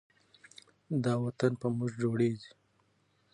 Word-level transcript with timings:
دا 1.03 1.13
وطن 1.25 1.51
په 1.61 1.67
موږ 1.77 1.91
جوړیږي. 2.01 2.51